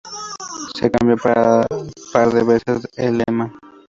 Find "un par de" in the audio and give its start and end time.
1.69-2.41